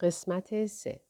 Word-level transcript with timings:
قسمت 0.00 0.66
سه 0.66 1.00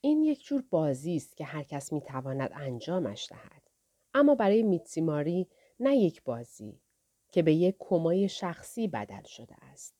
این 0.00 0.22
یک 0.22 0.44
جور 0.44 0.62
بازی 0.70 1.16
است 1.16 1.36
که 1.36 1.44
هر 1.44 1.62
کس 1.62 1.92
می 1.92 2.00
تواند 2.00 2.50
انجامش 2.54 3.26
دهد. 3.30 3.62
اما 4.14 4.34
برای 4.34 4.62
میتسیماری 4.62 5.48
نه 5.80 5.96
یک 5.96 6.22
بازی 6.22 6.80
که 7.32 7.42
به 7.42 7.54
یک 7.54 7.76
کمای 7.78 8.28
شخصی 8.28 8.88
بدل 8.88 9.22
شده 9.22 9.54
است. 9.64 9.94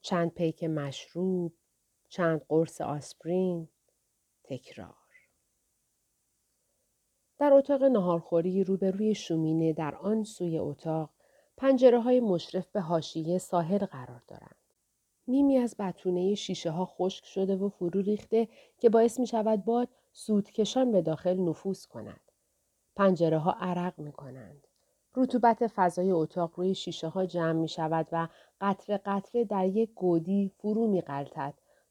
چند 0.00 0.30
پیک 0.30 0.64
مشروب، 0.64 1.54
چند 2.08 2.44
قرص 2.48 2.80
آسپرین، 2.80 3.68
تکرار. 4.44 4.94
در 7.38 7.52
اتاق 7.52 7.82
نهارخوری 7.82 8.64
روبروی 8.64 9.14
شومینه 9.14 9.72
در 9.72 9.94
آن 9.94 10.24
سوی 10.24 10.58
اتاق 10.58 11.13
پنجره 11.56 12.00
های 12.00 12.20
مشرف 12.20 12.70
به 12.70 12.80
هاشیه 12.80 13.38
ساحل 13.38 13.86
قرار 13.86 14.22
دارند. 14.28 14.56
نیمی 15.28 15.58
از 15.58 15.74
بتونه 15.78 16.34
شیشه 16.34 16.70
ها 16.70 16.86
خشک 16.86 17.24
شده 17.24 17.56
و 17.56 17.68
فرو 17.68 18.00
ریخته 18.00 18.48
که 18.78 18.88
باعث 18.88 19.20
می 19.20 19.26
شود 19.26 19.64
باد 19.64 19.88
سودکشان 20.12 20.92
به 20.92 21.02
داخل 21.02 21.36
نفوذ 21.36 21.86
کند. 21.86 22.20
پنجره 22.96 23.38
ها 23.38 23.52
عرق 23.52 23.98
می 23.98 24.12
کنند. 24.12 24.66
رطوبت 25.16 25.66
فضای 25.66 26.10
اتاق 26.10 26.52
روی 26.56 26.74
شیشه 26.74 27.08
ها 27.08 27.26
جمع 27.26 27.52
می 27.52 27.68
شود 27.68 28.08
و 28.12 28.28
قطره 28.60 29.00
قطره 29.04 29.44
در 29.44 29.66
یک 29.66 29.94
گودی 29.94 30.52
فرو 30.58 30.86
می 30.86 31.02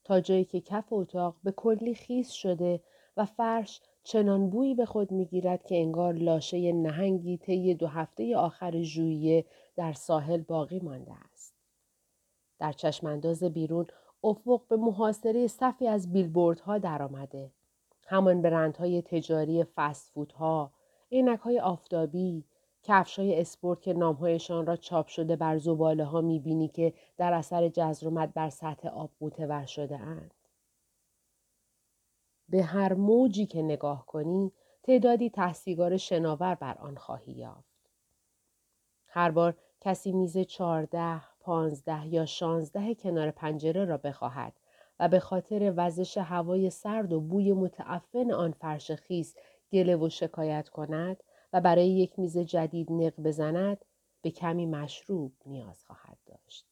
تا 0.04 0.20
جایی 0.20 0.44
که 0.44 0.60
کف 0.60 0.92
اتاق 0.92 1.36
به 1.44 1.52
کلی 1.52 1.94
خیس 1.94 2.30
شده 2.30 2.82
و 3.16 3.24
فرش 3.24 3.80
چنان 4.04 4.50
بویی 4.50 4.74
به 4.74 4.86
خود 4.86 5.12
می‌گیرد 5.12 5.64
که 5.64 5.76
انگار 5.76 6.14
لاشه 6.14 6.72
نهنگی 6.72 7.36
طی 7.36 7.74
دو 7.74 7.86
هفته 7.86 8.36
آخر 8.36 8.82
ژوئیه 8.82 9.44
در 9.76 9.92
ساحل 9.92 10.40
باقی 10.40 10.78
مانده 10.78 11.12
است. 11.32 11.54
در 12.58 12.72
چشمانداز 12.72 13.44
بیرون 13.44 13.86
افق 14.24 14.60
به 14.68 14.76
محاصره 14.76 15.46
صفی 15.46 15.88
از 15.88 16.12
بیلبوردها 16.12 16.78
درآمده. 16.78 17.50
همان 18.06 18.42
برندهای 18.42 19.02
تجاری 19.02 19.64
فستفودها، 19.64 20.70
عینکهای 21.12 21.60
آفتابی، 21.60 22.44
کفش 22.82 23.18
های 23.18 23.40
اسپورت 23.40 23.82
که 23.82 23.92
نامهایشان 23.92 24.66
را 24.66 24.76
چاپ 24.76 25.06
شده 25.06 25.36
بر 25.36 25.58
زباله 25.58 26.04
ها 26.04 26.20
می‌بینی 26.20 26.68
که 26.68 26.92
در 27.16 27.32
اثر 27.32 27.68
جزرومت 27.68 28.34
بر 28.34 28.50
سطح 28.50 28.88
آب 28.88 29.10
ور 29.38 29.66
شده 29.66 29.98
اند. 29.98 30.34
به 32.48 32.62
هر 32.62 32.94
موجی 32.94 33.46
که 33.46 33.62
نگاه 33.62 34.06
کنی 34.06 34.52
تعدادی 34.82 35.30
تحصیگار 35.30 35.96
شناور 35.96 36.54
بر 36.54 36.78
آن 36.78 36.96
خواهی 36.96 37.32
یافت. 37.32 37.74
هر 39.06 39.30
بار 39.30 39.56
کسی 39.80 40.12
میز 40.12 40.38
چهارده، 40.38 41.20
پانزده 41.40 42.06
یا 42.06 42.26
شانزده 42.26 42.94
کنار 42.94 43.30
پنجره 43.30 43.84
را 43.84 43.96
بخواهد 43.96 44.52
و 45.00 45.08
به 45.08 45.20
خاطر 45.20 45.72
وزش 45.76 46.18
هوای 46.18 46.70
سرد 46.70 47.12
و 47.12 47.20
بوی 47.20 47.52
متعفن 47.52 48.32
آن 48.32 48.52
فرش 48.52 48.90
خیس 48.90 49.34
گله 49.72 49.96
و 49.96 50.08
شکایت 50.08 50.68
کند 50.68 51.22
و 51.52 51.60
برای 51.60 51.88
یک 51.88 52.18
میز 52.18 52.38
جدید 52.38 52.92
نق 52.92 53.20
بزند 53.20 53.84
به 54.22 54.30
کمی 54.30 54.66
مشروب 54.66 55.32
نیاز 55.46 55.84
خواهد 55.84 56.18
داشت. 56.26 56.66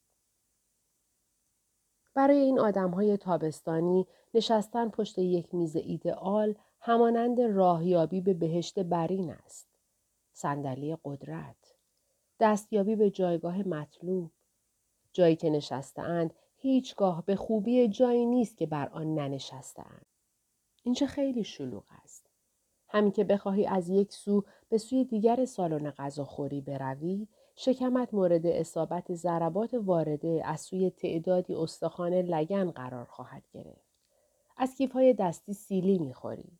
برای 2.14 2.36
این 2.36 2.60
آدم 2.60 2.90
های 2.90 3.16
تابستانی 3.16 4.06
نشستن 4.34 4.88
پشت 4.88 5.18
یک 5.18 5.54
میز 5.54 5.76
ایدئال 5.76 6.54
همانند 6.80 7.40
راهیابی 7.40 8.20
به 8.20 8.34
بهشت 8.34 8.78
برین 8.78 9.30
است. 9.30 9.68
صندلی 10.32 10.96
قدرت. 11.04 11.74
دستیابی 12.40 12.96
به 12.96 13.10
جایگاه 13.10 13.68
مطلوب. 13.68 14.30
جایی 15.12 15.36
که 15.36 15.50
نشستهاند 15.50 16.34
هیچگاه 16.56 17.24
به 17.26 17.36
خوبی 17.36 17.88
جایی 17.88 18.26
نیست 18.26 18.56
که 18.56 18.66
بر 18.66 18.88
آن 18.88 19.14
ننشستهاند. 19.14 20.06
اینجا 20.82 21.06
خیلی 21.06 21.44
شلوغ 21.44 21.84
است. 22.02 22.30
همین 22.88 23.12
که 23.12 23.24
بخواهی 23.24 23.66
از 23.66 23.88
یک 23.88 24.12
سو 24.12 24.44
به 24.68 24.78
سوی 24.78 25.04
دیگر 25.04 25.44
سالن 25.44 25.90
غذاخوری 25.90 26.60
بروی 26.60 27.28
شکمت 27.56 28.14
مورد 28.14 28.46
اصابت 28.46 29.14
ضربات 29.14 29.74
وارده 29.74 30.42
از 30.44 30.60
سوی 30.60 30.90
تعدادی 30.90 31.54
استخوان 31.54 32.14
لگن 32.14 32.70
قرار 32.70 33.04
خواهد 33.04 33.42
گرفت. 33.52 33.91
از 34.56 34.74
کیفهای 34.74 35.14
دستی 35.14 35.54
سیلی 35.54 35.98
می‌خوری. 35.98 36.58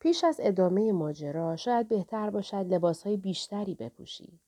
پیش 0.00 0.24
از 0.24 0.40
ادامه 0.42 0.92
ماجرا 0.92 1.56
شاید 1.56 1.88
بهتر 1.88 2.30
باشد 2.30 2.74
لباسهای 2.74 3.16
بیشتری 3.16 3.74
بپوشی. 3.74 4.40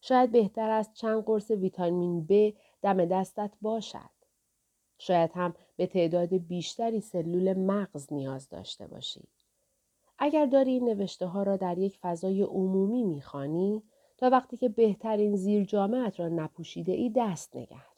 شاید 0.00 0.32
بهتر 0.32 0.70
است 0.70 0.92
چند 0.92 1.24
قرص 1.24 1.50
ویتامین 1.50 2.26
B 2.26 2.58
دم 2.82 3.04
دستت 3.04 3.50
باشد. 3.62 4.10
شاید 4.98 5.30
هم 5.34 5.54
به 5.76 5.86
تعداد 5.86 6.36
بیشتری 6.36 7.00
سلول 7.00 7.58
مغز 7.58 8.12
نیاز 8.12 8.48
داشته 8.48 8.86
باشی. 8.86 9.28
اگر 10.18 10.46
داری 10.46 10.70
این 10.70 10.88
نوشته 10.88 11.26
ها 11.26 11.42
را 11.42 11.56
در 11.56 11.78
یک 11.78 11.98
فضای 12.02 12.42
عمومی 12.42 13.04
می‌خوانی 13.04 13.82
تا 14.16 14.30
وقتی 14.30 14.56
که 14.56 14.68
بهترین 14.68 15.36
زیر 15.36 15.64
جامعت 15.64 16.20
را 16.20 16.28
نپوشیده 16.28 16.92
ای 16.92 17.12
دست 17.16 17.56
نگه. 17.56 17.93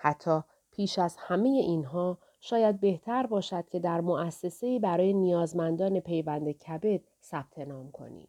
حتی 0.00 0.40
پیش 0.70 0.98
از 0.98 1.16
همه 1.18 1.48
اینها 1.48 2.18
شاید 2.40 2.80
بهتر 2.80 3.26
باشد 3.26 3.68
که 3.68 3.78
در 3.80 4.00
مؤسسه 4.00 4.78
برای 4.78 5.12
نیازمندان 5.12 6.00
پیوند 6.00 6.50
کبد 6.50 7.00
ثبت 7.22 7.58
نام 7.58 7.90
کنی. 7.90 8.28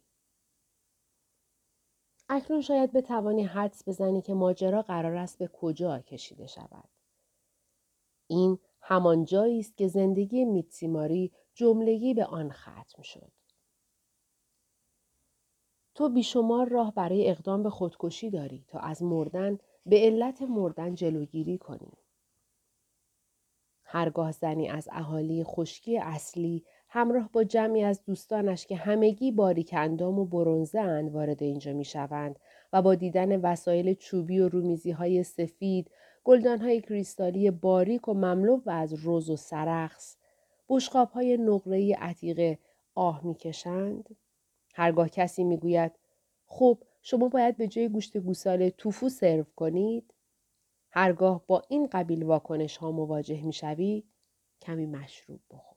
اکنون 2.28 2.60
شاید 2.60 2.92
بتوانی 2.92 3.44
حدس 3.44 3.88
بزنی 3.88 4.22
که 4.22 4.34
ماجرا 4.34 4.82
قرار 4.82 5.16
است 5.16 5.38
به 5.38 5.48
کجا 5.48 5.98
کشیده 5.98 6.46
شود. 6.46 6.88
این 8.26 8.58
همان 8.80 9.24
جایی 9.24 9.60
است 9.60 9.76
که 9.76 9.88
زندگی 9.88 10.44
میتسیماری 10.44 11.32
جملگی 11.54 12.14
به 12.14 12.24
آن 12.24 12.50
ختم 12.50 13.02
شد. 13.02 13.32
تو 15.94 16.08
بیشمار 16.08 16.68
راه 16.68 16.94
برای 16.94 17.30
اقدام 17.30 17.62
به 17.62 17.70
خودکشی 17.70 18.30
داری 18.30 18.64
تا 18.68 18.78
از 18.78 19.02
مردن 19.02 19.58
به 19.86 19.96
علت 19.96 20.42
مردن 20.42 20.94
جلوگیری 20.94 21.58
کنی. 21.58 21.92
هرگاه 23.84 24.32
زنی 24.32 24.68
از 24.68 24.88
اهالی 24.92 25.44
خشکی 25.44 25.98
اصلی 25.98 26.64
همراه 26.88 27.30
با 27.32 27.44
جمعی 27.44 27.82
از 27.82 28.04
دوستانش 28.04 28.66
که 28.66 28.76
همگی 28.76 29.32
باریک 29.32 29.74
اندام 29.76 30.18
و 30.18 30.24
برونزه 30.24 30.80
اند 30.80 31.14
وارد 31.14 31.42
اینجا 31.42 31.72
می 31.72 31.84
شوند 31.84 32.38
و 32.72 32.82
با 32.82 32.94
دیدن 32.94 33.40
وسایل 33.40 33.94
چوبی 33.94 34.40
و 34.40 34.48
رومیزی 34.48 34.90
های 34.90 35.22
سفید، 35.22 35.90
گلدان 36.24 36.58
های 36.58 36.80
کریستالی 36.80 37.50
باریک 37.50 38.08
و 38.08 38.14
مملو 38.14 38.60
و 38.66 38.70
از 38.70 38.94
روز 38.94 39.30
و 39.30 39.36
سرخس، 39.36 40.16
بشقاب 40.68 41.10
های 41.10 41.36
نقره 41.36 41.94
عتیقه 41.94 42.58
آه 42.94 43.24
می‌کشند؟ 43.24 44.16
هرگاه 44.74 45.08
کسی 45.08 45.44
می‌گوید 45.44 45.92
خب 46.46 46.78
شما 47.02 47.28
باید 47.28 47.56
به 47.56 47.68
جای 47.68 47.88
گوشت 47.88 48.16
گوساله 48.16 48.70
توفو 48.70 49.08
سرو 49.08 49.44
کنید؟ 49.56 50.14
هرگاه 50.90 51.44
با 51.46 51.62
این 51.68 51.86
قبیل 51.86 52.22
واکنش 52.22 52.76
ها 52.76 52.92
مواجه 52.92 53.42
می 53.42 54.04
کمی 54.60 54.86
مشروب 54.86 55.40
بخور. 55.50 55.70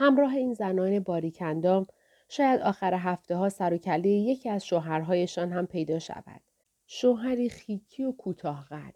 همراه 0.00 0.34
این 0.34 0.54
زنان 0.54 1.00
باریکندام 1.00 1.86
شاید 2.28 2.60
آخر 2.60 2.94
هفته 2.94 3.36
ها 3.36 3.48
سر 3.48 3.74
و 3.74 3.78
کله 3.78 4.08
یکی 4.08 4.48
از 4.48 4.64
شوهرهایشان 4.64 5.52
هم 5.52 5.66
پیدا 5.66 5.98
شود. 5.98 6.40
شوهری 6.86 7.48
خیکی 7.48 8.04
و 8.04 8.12
کوتاه 8.12 8.66
قد. 8.70 8.94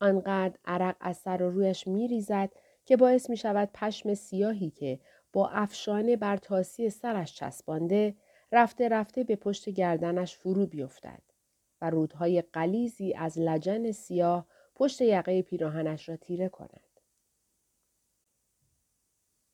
آنقدر 0.00 0.58
عرق 0.64 0.96
از 1.00 1.16
سر 1.16 1.42
و 1.42 1.50
رویش 1.50 1.86
می 1.86 2.08
ریزد 2.08 2.50
که 2.84 2.96
باعث 2.96 3.30
می 3.30 3.36
شود 3.36 3.70
پشم 3.74 4.14
سیاهی 4.14 4.70
که 4.70 5.00
با 5.32 5.48
افشانه 5.48 6.16
بر 6.16 6.36
تاسی 6.36 6.90
سرش 6.90 7.34
چسبانده 7.34 8.14
رفته 8.52 8.88
رفته 8.88 9.24
به 9.24 9.36
پشت 9.36 9.68
گردنش 9.68 10.36
فرو 10.36 10.66
بیفتد 10.66 11.22
و 11.80 11.90
رودهای 11.90 12.42
قلیزی 12.42 13.14
از 13.14 13.38
لجن 13.38 13.92
سیاه 13.92 14.46
پشت 14.74 15.00
یقه 15.00 15.42
پیراهنش 15.42 16.08
را 16.08 16.16
تیره 16.16 16.48
کند. 16.48 16.90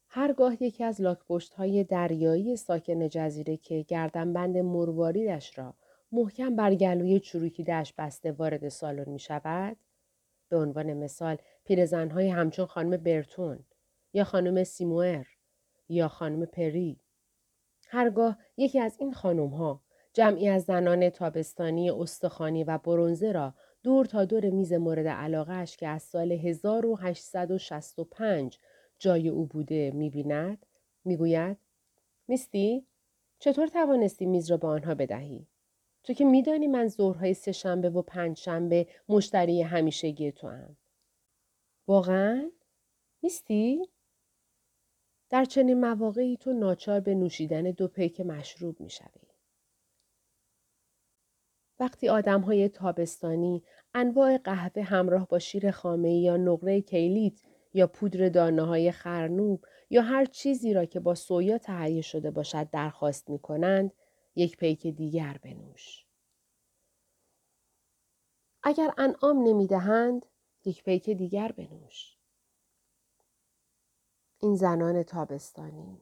هرگاه 0.09 0.63
یکی 0.63 0.85
از 0.85 1.01
لاکپشت 1.01 1.55
های 1.55 1.85
دریایی 1.85 2.57
ساکن 2.57 3.09
جزیره 3.09 3.57
که 3.57 3.83
گردنبند 3.83 4.57
مرواریدش 4.57 5.59
را 5.59 5.75
محکم 6.13 6.57
بر 6.57 6.75
گلوی 6.75 7.21
چروکیدهاش 7.21 7.93
بسته 7.99 8.33
وارد 8.33 8.69
سالن 8.69 9.09
می 9.09 9.19
شود 9.19 9.77
به 10.49 10.57
عنوان 10.57 10.95
مثال 10.95 11.37
پیرزنهای 11.65 12.29
همچون 12.29 12.67
خانم 12.67 12.97
برتون 12.97 13.59
یا 14.13 14.25
خانم 14.25 14.65
سیموئر 14.65 15.27
یا 15.89 16.09
خانم 16.09 16.47
پری 16.47 17.01
هرگاه 17.89 18.39
یکی 18.57 18.81
از 18.81 18.97
این 18.99 19.13
خانم 19.13 19.49
ها 19.49 19.83
جمعی 20.13 20.49
از 20.49 20.65
زنان 20.65 21.11
تابستانی 21.11 21.91
استخوانی 21.91 22.65
و 22.65 22.79
برونزه 22.79 23.33
را 23.33 23.55
دور 23.83 24.07
تا 24.07 24.25
دور 24.25 24.51
میز 24.51 24.73
مورد 24.73 25.07
علاقهش 25.07 25.77
که 25.77 25.89
از 25.89 26.03
سال 26.03 26.33
1865 26.33 28.59
جای 28.99 29.29
او 29.29 29.47
بوده 29.47 29.91
می‌بیند 29.95 30.67
می‌گوید 31.05 31.57
میستی 32.29 32.87
چطور 33.39 33.67
توانستی 33.67 34.27
میز 34.27 34.51
را 34.51 34.57
به 34.57 34.67
آنها 34.67 34.95
بدهی؟ 34.95 35.47
تو 36.05 36.13
که 36.13 36.25
میدانی 36.25 36.67
من 36.67 36.89
ظهرهای 36.89 37.35
سه 37.35 37.53
شنبه 37.53 37.91
و 37.91 38.03
پنج 38.03 38.39
شنبه 38.39 38.87
مشتری 39.09 39.63
همیشگی 39.63 40.33
تو 40.33 40.49
هم. 40.49 40.77
واقعا؟ 41.89 42.51
نیستی؟ 43.23 43.83
در 45.31 45.45
چنین 45.45 45.81
مواقعی 45.81 46.37
تو 46.37 46.53
ناچار 46.53 47.01
به 47.01 47.15
نوشیدن 47.15 47.63
دو 47.63 47.89
پیک 47.89 48.21
مشروب 48.21 48.81
می 48.81 48.91
شوی. 48.91 49.27
وقتی 51.81 52.09
آدم 52.09 52.41
های 52.41 52.69
تابستانی 52.69 53.63
انواع 53.95 54.39
قهوه 54.39 54.83
همراه 54.83 55.29
با 55.29 55.39
شیر 55.39 55.71
خامه 55.71 56.15
یا 56.15 56.37
نقره 56.37 56.81
کیلیت 56.81 57.41
یا 57.75 57.87
پودر 57.87 58.29
دانه 58.29 58.63
های 58.63 58.93
خرنوب 58.93 59.65
یا 59.91 60.03
هر 60.03 60.25
چیزی 60.25 60.75
را 60.75 60.85
که 60.85 61.01
با 61.01 61.15
سویا 61.15 61.59
تهیه 61.59 62.03
شده 62.03 62.31
باشد 62.31 62.71
درخواست 62.71 63.31
می 63.31 63.39
کنند 63.39 63.93
یک 64.35 64.57
پیک 64.57 64.87
دیگر 64.87 65.39
بنوش. 65.43 66.07
اگر 68.63 68.93
انعام 68.99 69.43
نمی 69.43 69.67
دهند 69.67 70.27
یک 70.65 70.85
پیک 70.85 71.11
دیگر 71.11 71.53
بنوش. 71.53 72.16
این 74.41 74.55
زنان 74.55 75.03
تابستانی 75.03 76.01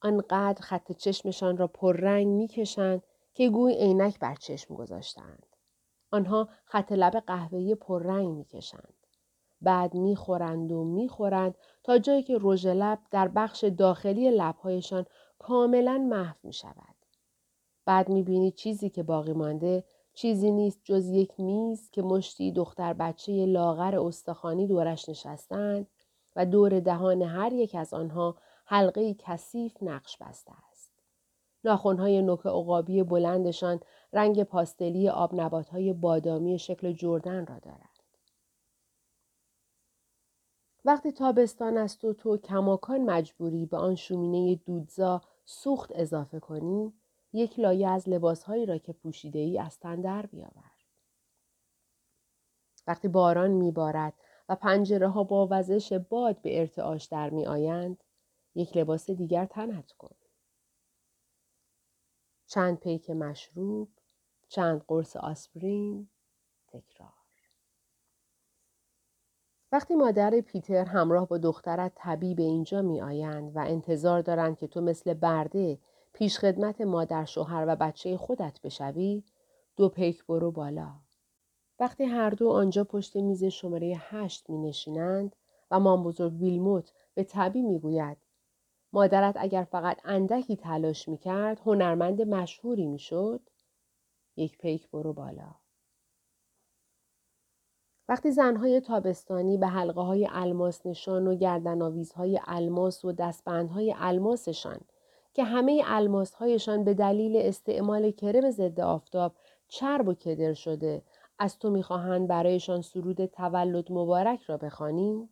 آنقدر 0.00 0.62
خط 0.62 0.92
چشمشان 0.92 1.56
را 1.56 1.66
پررنگ 1.66 2.26
می‌کشند 2.26 3.02
که 3.34 3.50
گوی 3.50 3.74
عینک 3.74 4.18
بر 4.18 4.34
چشم 4.34 4.74
گذاشتند. 4.74 5.46
آنها 6.10 6.48
خط 6.64 6.92
لب 6.92 7.12
قهوه‌ای 7.26 7.74
پررنگ 7.74 8.28
می‌کشند. 8.28 8.94
بعد 9.60 9.94
می‌خورند 9.94 10.72
و 10.72 10.84
می‌خورند 10.84 11.54
تا 11.82 11.98
جایی 11.98 12.22
که 12.22 12.38
رژ 12.40 12.66
لب 12.66 12.98
در 13.10 13.28
بخش 13.28 13.64
داخلی 13.64 14.30
لبهایشان 14.30 15.06
کاملا 15.38 15.98
محو 15.98 16.34
می 16.42 16.52
شود. 16.52 16.96
بعد 17.84 18.08
می 18.08 18.52
چیزی 18.52 18.90
که 18.90 19.02
باقی 19.02 19.32
مانده 19.32 19.84
چیزی 20.14 20.50
نیست 20.50 20.80
جز 20.84 21.08
یک 21.08 21.40
میز 21.40 21.90
که 21.90 22.02
مشتی 22.02 22.52
دختر 22.52 22.92
بچه 22.92 23.46
لاغر 23.46 23.98
استخوانی 23.98 24.66
دورش 24.66 25.08
نشستند 25.08 25.86
و 26.36 26.46
دور 26.46 26.80
دهان 26.80 27.22
هر 27.22 27.52
یک 27.52 27.74
از 27.74 27.94
آنها 27.94 28.36
حلقه 28.64 29.14
کثیف 29.14 29.82
نقش 29.82 30.16
بسته 30.18 30.52
است. 30.70 30.92
ناخونهای 31.64 32.22
نوک 32.22 32.46
عقابی 32.46 33.02
بلندشان 33.02 33.80
رنگ 34.12 34.42
پاستلی 34.42 35.08
آب 35.08 35.40
نباتهای 35.40 35.92
بادامی 35.92 36.58
شکل 36.58 36.92
جردن 36.92 37.46
را 37.46 37.58
دارد. 37.58 37.96
وقتی 40.84 41.12
تابستان 41.12 41.76
است 41.76 42.04
و 42.04 42.12
تو 42.12 42.36
کماکان 42.36 43.00
مجبوری 43.00 43.66
به 43.66 43.76
آن 43.76 43.94
شومینه 43.94 44.54
دودزا 44.54 45.22
سوخت 45.44 45.92
اضافه 45.94 46.40
کنی، 46.40 46.92
یک 47.32 47.58
لایه 47.58 47.88
از 47.88 48.08
لباسهایی 48.08 48.66
را 48.66 48.78
که 48.78 48.92
پوشیده 48.92 49.38
ای 49.38 49.58
از 49.58 49.78
تن 49.78 50.00
در 50.00 50.26
بیاور. 50.26 50.72
وقتی 52.86 53.08
باران 53.08 53.50
میبارد 53.50 54.14
و 54.48 54.56
پنجره 54.56 55.08
ها 55.08 55.24
با 55.24 55.48
وزش 55.50 55.92
باد 55.92 56.42
به 56.42 56.60
ارتعاش 56.60 57.04
در 57.04 57.30
می 57.30 57.46
آیند، 57.46 58.04
یک 58.54 58.76
لباس 58.76 59.10
دیگر 59.10 59.46
تنت 59.46 59.92
کن. 59.92 60.14
چند 62.46 62.78
پیک 62.78 63.10
مشروب، 63.10 63.88
چند 64.48 64.84
قرص 64.88 65.16
آسپرین، 65.16 66.08
تکرار. 66.68 67.12
وقتی 69.72 69.94
مادر 69.94 70.40
پیتر 70.40 70.84
همراه 70.84 71.28
با 71.28 71.38
دخترت 71.38 71.92
طبی 71.94 72.34
به 72.34 72.42
اینجا 72.42 72.82
می 72.82 73.00
آیند 73.00 73.56
و 73.56 73.58
انتظار 73.58 74.22
دارند 74.22 74.56
که 74.56 74.66
تو 74.66 74.80
مثل 74.80 75.14
برده 75.14 75.78
پیش 76.12 76.38
خدمت 76.38 76.80
مادر 76.80 77.24
شوهر 77.24 77.64
و 77.68 77.76
بچه 77.76 78.16
خودت 78.16 78.60
بشوی 78.62 79.24
دو 79.76 79.88
پیک 79.88 80.26
برو 80.26 80.50
بالا. 80.50 81.05
وقتی 81.80 82.04
هر 82.04 82.30
دو 82.30 82.50
آنجا 82.50 82.84
پشت 82.84 83.16
میز 83.16 83.44
شماره 83.44 83.96
هشت 83.98 84.50
می 84.50 84.58
نشینند 84.58 85.36
و 85.70 85.80
مام 85.80 86.04
بزرگ 86.04 86.32
ویلموت 86.32 86.92
به 87.14 87.24
طبی 87.24 87.62
می 87.62 87.78
گوید 87.78 88.16
مادرت 88.92 89.34
اگر 89.38 89.64
فقط 89.64 90.00
اندکی 90.04 90.56
تلاش 90.56 91.08
می 91.08 91.18
کرد 91.18 91.60
هنرمند 91.64 92.22
مشهوری 92.22 92.86
می 92.86 92.98
شد 92.98 93.40
یک 94.36 94.58
پیک 94.58 94.90
برو 94.90 95.12
بالا. 95.12 95.54
وقتی 98.08 98.30
زنهای 98.30 98.80
تابستانی 98.80 99.58
به 99.58 99.66
حلقه 99.66 100.00
های 100.00 100.28
الماس 100.30 100.86
نشان 100.86 101.26
و 101.26 101.34
گردن 101.34 101.82
های 102.16 102.40
الماس 102.46 103.04
و 103.04 103.12
دستبندهای 103.12 103.94
الماسشان 103.98 104.80
که 105.34 105.44
همه 105.44 105.82
الماس 105.86 106.34
هایشان 106.34 106.84
به 106.84 106.94
دلیل 106.94 107.36
استعمال 107.36 108.10
کرم 108.10 108.50
ضد 108.50 108.80
آفتاب 108.80 109.32
چرب 109.68 110.08
و 110.08 110.14
کدر 110.14 110.52
شده 110.52 111.02
از 111.38 111.58
تو 111.58 111.70
می‌خواهند 111.70 112.28
برایشان 112.28 112.82
سرود 112.82 113.26
تولد 113.26 113.92
مبارک 113.92 114.42
را 114.42 114.56
بخوانی 114.56 115.28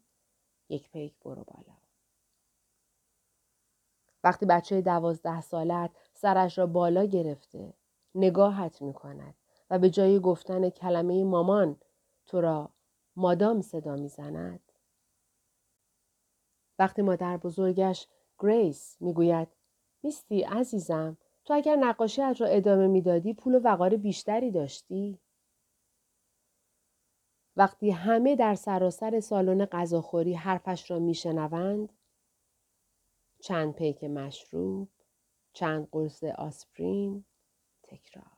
یک 0.68 0.90
پیک 0.90 1.14
برو 1.24 1.44
بالا. 1.44 1.76
وقتی 4.24 4.46
بچه 4.46 4.80
دوازده 4.80 5.40
سالت 5.40 5.90
سرش 6.14 6.58
را 6.58 6.66
بالا 6.66 7.04
گرفته 7.04 7.74
نگاهت 8.14 8.82
می 8.82 8.92
کند 8.92 9.34
و 9.70 9.78
به 9.78 9.90
جای 9.90 10.20
گفتن 10.20 10.70
کلمه 10.70 11.24
مامان 11.24 11.76
تو 12.26 12.40
را 12.40 12.70
مادام 13.16 13.60
صدا 13.60 13.96
می‌زند. 13.96 14.72
وقتی 16.78 17.02
مادر 17.02 17.36
بزرگش 17.36 18.08
گریس 18.38 18.96
می‌گوید 19.00 19.48
میستی 20.02 20.42
عزیزم 20.42 21.16
تو 21.44 21.54
اگر 21.54 21.76
نقاشیت 21.76 22.36
را 22.38 22.46
ادامه 22.46 22.86
می‌دادی 22.86 23.34
پول 23.34 23.54
و 23.54 23.60
وقار 23.60 23.96
بیشتری 23.96 24.50
داشتی؟ 24.50 25.18
وقتی 27.56 27.90
همه 27.90 28.36
در 28.36 28.54
سراسر 28.54 29.20
سالن 29.20 29.64
غذاخوری 29.64 30.34
حرفش 30.34 30.90
را 30.90 30.98
میشنوند 30.98 31.92
چند 33.40 33.74
پیک 33.74 34.04
مشروب 34.04 34.88
چند 35.52 35.88
قرص 35.92 36.24
آسپرین 36.24 37.24
تکرار. 37.82 38.32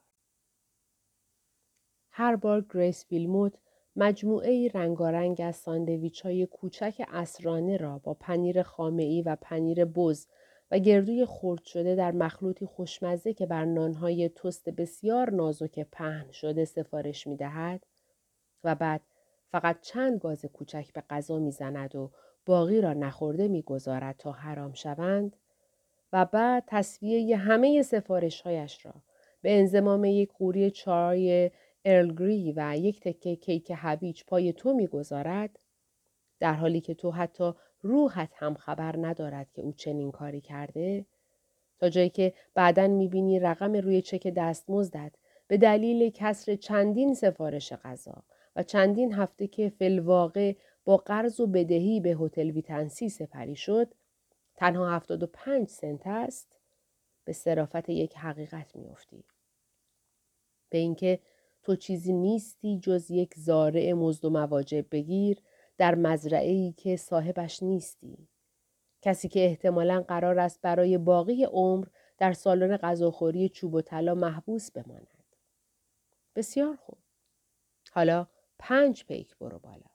هر 2.09 2.35
بار 2.35 2.65
گریس 2.69 3.05
ویلموت 3.11 3.53
مجموعه 3.95 4.71
رنگارنگ 4.73 5.41
از 5.41 5.55
ساندویچ 5.55 6.21
های 6.21 6.45
کوچک 6.45 7.05
عصرانه 7.07 7.77
را 7.77 7.99
با 7.99 8.13
پنیر 8.13 8.63
خامه‌ای 8.63 9.21
و 9.21 9.37
پنیر 9.41 9.85
بز 9.85 10.27
و 10.71 10.79
گردوی 10.79 11.25
خرد 11.25 11.63
شده 11.63 11.95
در 11.95 12.11
مخلوطی 12.11 12.65
خوشمزه 12.65 13.33
که 13.33 13.45
بر 13.45 13.65
نانهای 13.65 14.29
تست 14.29 14.69
بسیار 14.69 15.29
نازک 15.29 15.87
پهن 15.91 16.31
شده 16.31 16.65
سفارش 16.65 17.27
می 17.27 17.37
دهد 17.37 17.85
و 18.63 18.75
بعد 18.75 19.01
فقط 19.51 19.81
چند 19.81 20.19
گاز 20.19 20.45
کوچک 20.45 20.93
به 20.93 21.03
غذا 21.09 21.39
می‌زند 21.39 21.95
و 21.95 22.11
باقی 22.45 22.81
را 22.81 22.93
نخورده 22.93 23.47
می‌گذارد 23.47 24.15
تا 24.17 24.31
حرام 24.31 24.73
شوند؟ 24.73 25.35
و 26.13 26.25
بعد 26.25 26.63
تصویه 26.67 27.37
همه 27.37 27.81
سفارشهایش 27.81 28.85
را 28.85 28.93
به 29.41 29.59
انزمام 29.59 30.05
یک 30.05 30.31
قوری 30.33 30.71
چای 30.71 31.51
ارلگری 31.85 32.53
و 32.55 32.77
یک 32.77 32.99
تکه 32.99 33.35
کیک 33.35 33.71
هویج 33.75 34.23
پای 34.27 34.53
تو 34.53 34.73
می‌گذارد؟ 34.73 35.59
در 36.39 36.53
حالی 36.53 36.81
که 36.81 36.93
تو 36.93 37.11
حتی 37.11 37.53
روحت 37.81 38.29
هم 38.35 38.53
خبر 38.53 38.95
ندارد 38.97 39.47
که 39.53 39.61
او 39.61 39.71
چنین 39.71 40.11
کاری 40.11 40.41
کرده؟ 40.41 41.05
تا 41.79 41.89
جایی 41.89 42.09
که 42.09 42.33
بعدا 42.53 42.87
می‌بینی 42.87 43.39
رقم 43.39 43.73
روی 43.73 44.01
چک 44.01 44.27
دستمزدت 44.27 45.11
به 45.47 45.57
دلیل 45.57 46.09
کسر 46.09 46.55
چندین 46.55 47.13
سفارش 47.13 47.73
غذا 47.73 48.23
و 48.57 48.63
چندین 48.63 49.13
هفته 49.13 49.47
که 49.47 49.69
فلواقع 49.69 50.55
با 50.85 50.97
قرض 50.97 51.39
و 51.39 51.47
بدهی 51.47 51.99
به 51.99 52.09
هتل 52.09 52.51
ویتنسی 52.51 53.09
سپری 53.09 53.55
شد 53.55 53.93
تنها 54.55 54.89
75 54.95 55.67
سنت 55.69 56.07
است 56.07 56.59
به 57.25 57.33
صرافت 57.33 57.89
یک 57.89 58.17
حقیقت 58.17 58.75
میافتی 58.75 59.23
به 60.69 60.77
اینکه 60.77 61.19
تو 61.63 61.75
چیزی 61.75 62.13
نیستی 62.13 62.79
جز 62.79 63.11
یک 63.11 63.33
زارع 63.35 63.93
مزد 63.93 64.25
و 64.25 64.29
مواجب 64.29 64.85
بگیر 64.91 65.41
در 65.77 65.95
مزرعه 65.95 66.51
ای 66.51 66.73
که 66.77 66.95
صاحبش 66.95 67.63
نیستی. 67.63 68.27
کسی 69.01 69.27
که 69.27 69.45
احتمالا 69.45 70.05
قرار 70.07 70.39
است 70.39 70.61
برای 70.61 70.97
باقی 70.97 71.43
عمر 71.43 71.87
در 72.17 72.33
سالن 72.33 72.77
غذاخوری 72.77 73.49
چوب 73.49 73.73
و 73.73 73.81
طلا 73.81 74.15
محبوس 74.15 74.71
بماند. 74.71 75.23
بسیار 76.35 76.75
خوب. 76.75 76.97
حالا 77.91 78.27
پنج 78.59 79.05
پیک 79.05 79.37
برو 79.37 79.59
بالا. 79.59 79.87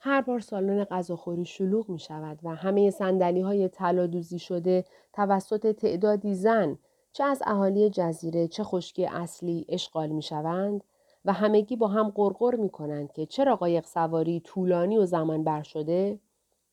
هر 0.00 0.20
بار 0.20 0.40
سالن 0.40 0.84
غذاخوری 0.84 1.44
شلوغ 1.44 1.88
می 1.88 1.98
شود 1.98 2.38
و 2.42 2.54
همه 2.54 2.90
سندلی 2.90 3.40
های 3.40 3.68
طلا 3.68 4.06
دوزی 4.06 4.38
شده 4.38 4.84
توسط 5.12 5.66
تعدادی 5.66 6.34
زن 6.34 6.78
چه 7.12 7.24
از 7.24 7.42
اهالی 7.46 7.90
جزیره 7.90 8.48
چه 8.48 8.64
خشکی 8.64 9.06
اصلی 9.06 9.66
اشغال 9.68 10.08
می 10.08 10.22
شوند 10.22 10.84
و 11.24 11.32
همگی 11.32 11.76
با 11.76 11.88
هم 11.88 12.08
قرقر 12.08 12.54
می 12.54 12.68
کنند 12.68 13.12
که 13.12 13.26
چرا 13.26 13.56
قایق 13.56 13.86
سواری 13.86 14.40
طولانی 14.40 14.98
و 14.98 15.06
زمان 15.06 15.44
بر 15.44 15.62
شده 15.62 16.18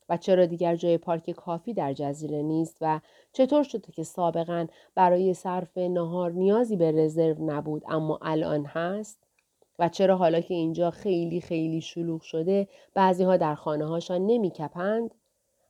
و 0.10 0.18
چرا 0.18 0.46
دیگر 0.46 0.76
جای 0.76 0.98
پارک 0.98 1.32
کافی 1.32 1.74
در 1.74 1.94
جزیره 1.94 2.42
نیست 2.42 2.78
و 2.82 3.00
چطور 3.34 3.64
شده 3.64 3.92
که 3.92 4.04
سابقا 4.04 4.68
برای 4.96 5.34
صرف 5.34 5.78
نهار 5.78 6.32
نیازی 6.32 6.76
به 6.76 6.92
رزرو 6.92 7.46
نبود 7.46 7.84
اما 7.88 8.20
الان 8.22 8.66
هست 8.66 9.20
و 9.80 9.90
چرا 9.90 10.16
حالا 10.18 10.42
که 10.42 10.54
اینجا 10.54 10.92
خیلی 10.92 11.42
خیلی 11.42 11.82
شلوغ 11.82 12.22
شده 12.22 12.68
بعضی 12.94 13.24
ها 13.24 13.38
در 13.38 13.56
خانه 13.56 13.86
هاشان 13.86 14.26
نمی 14.26 14.52
کپند؟ 14.52 15.16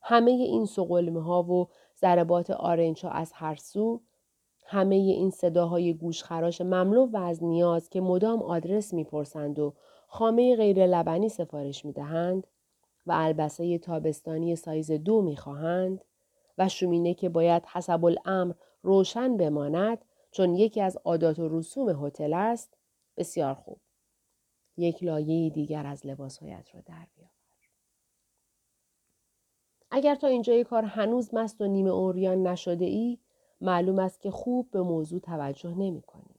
همه 0.01 0.31
این 0.31 0.65
سقلمه 0.65 1.23
ها 1.23 1.43
و 1.43 1.67
ضربات 2.01 2.49
آرنج 2.49 3.05
ها 3.05 3.11
از 3.11 3.31
هر 3.33 3.55
سو 3.55 4.01
همه 4.65 4.95
این 4.95 5.29
صداهای 5.29 5.93
گوشخراش 5.93 6.61
مملو 6.61 7.05
و 7.05 7.17
از 7.17 7.43
نیاز 7.43 7.89
که 7.89 8.01
مدام 8.01 8.43
آدرس 8.43 8.93
می‌پرسند 8.93 9.59
و 9.59 9.73
خامه 10.07 10.55
غیر 10.55 10.85
لبنی 10.85 11.29
سفارش 11.29 11.85
می‌دهند 11.85 12.47
و 13.05 13.11
البسه 13.11 13.77
تابستانی 13.77 14.55
سایز 14.55 14.91
دو 14.91 15.21
می‌خواهند 15.21 16.05
و 16.57 16.69
شومینه 16.69 17.13
که 17.13 17.29
باید 17.29 17.65
حسب 17.65 18.05
الامر 18.05 18.53
روشن 18.81 19.37
بماند 19.37 20.05
چون 20.31 20.55
یکی 20.55 20.81
از 20.81 20.97
عادات 20.97 21.39
و 21.39 21.59
رسوم 21.59 22.05
هتل 22.05 22.33
است 22.33 22.77
بسیار 23.17 23.53
خوب 23.53 23.79
یک 24.77 25.03
لایه 25.03 25.49
دیگر 25.49 25.87
از 25.87 26.05
لباسهایت 26.05 26.75
را 26.75 26.81
در 26.81 27.07
بیاور 27.15 27.33
اگر 29.91 30.15
تا 30.15 30.27
اینجای 30.27 30.63
کار 30.63 30.83
هنوز 30.83 31.33
مست 31.33 31.61
و 31.61 31.67
نیمه 31.67 31.89
اوریان 31.89 32.47
نشده 32.47 32.85
ای 32.85 33.19
معلوم 33.61 33.99
است 33.99 34.21
که 34.21 34.31
خوب 34.31 34.71
به 34.71 34.81
موضوع 34.81 35.19
توجه 35.19 35.69
نمی 35.69 36.01
کنی. 36.01 36.35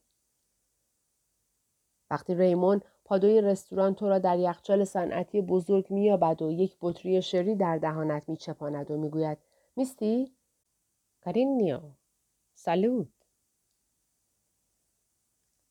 وقتی 2.10 2.34
ریمون 2.34 2.80
پادوی 3.04 3.40
رستوران 3.40 3.94
تو 3.94 4.08
را 4.08 4.18
در 4.18 4.38
یخچال 4.38 4.84
صنعتی 4.84 5.40
بزرگ 5.40 5.92
مییابد 5.92 6.42
و 6.42 6.50
یک 6.50 6.76
بطری 6.80 7.22
شری 7.22 7.54
در 7.54 7.78
دهانت 7.78 8.28
میچپاند 8.28 8.90
و 8.90 8.96
می‌گوید 8.96 9.38
میستی؟ 9.76 10.36
کارینیو 11.20 11.80
سالوت 12.54 13.08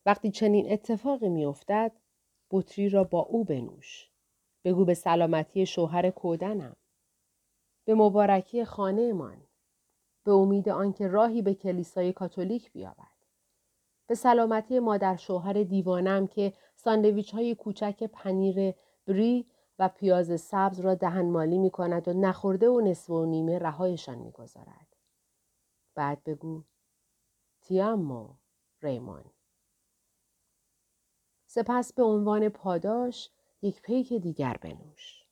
وقتی 0.05 0.31
چنین 0.31 0.71
اتفاقی 0.71 1.29
میافتد 1.29 1.91
بطری 2.51 2.89
را 2.89 3.03
با 3.03 3.19
او 3.19 3.43
بنوش. 3.43 4.09
بگو 4.63 4.85
به 4.85 4.93
سلامتی 4.93 5.65
شوهر 5.65 6.09
کودنم. 6.09 6.75
به 7.85 7.95
مبارکی 7.95 8.65
خانهمان. 8.65 9.47
به 10.23 10.31
امید 10.31 10.69
آنکه 10.69 11.07
راهی 11.07 11.41
به 11.41 11.53
کلیسای 11.53 12.13
کاتولیک 12.13 12.71
بیابد 12.71 13.12
به 14.07 14.15
سلامتی 14.15 14.79
مادر 14.79 15.15
شوهر 15.15 15.63
دیوانم 15.63 16.27
که 16.27 16.53
ساندویچ 16.75 17.33
های 17.33 17.55
کوچک 17.55 18.03
پنیر 18.03 18.73
بری 19.07 19.45
و 19.79 19.89
پیاز 19.89 20.41
سبز 20.41 20.79
را 20.79 20.95
دهن 20.95 21.25
مالی 21.25 21.57
می 21.57 21.69
کند 21.69 22.07
و 22.07 22.13
نخورده 22.13 22.69
و 22.69 22.81
نصف 22.81 23.09
و 23.09 23.25
نیمه 23.25 23.59
رهایشان 23.59 24.17
می 24.17 24.31
گذارد. 24.31 24.87
بعد 25.95 26.23
بگو 26.23 26.63
تیامو 27.61 28.29
ریمون. 28.81 29.23
سپس 31.45 31.93
به 31.93 32.03
عنوان 32.03 32.49
پاداش 32.49 33.29
یک 33.61 33.81
پیک 33.81 34.13
دیگر 34.13 34.57
بنوش. 34.61 35.22